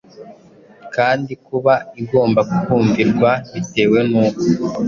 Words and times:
kandi 0.95 1.31
kuba 1.45 1.73
igomba 2.01 2.41
kumvirwa 2.63 3.31
bitewe 3.53 3.99
n’uko 4.09 4.41